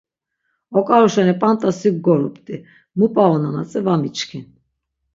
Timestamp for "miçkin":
4.01-4.45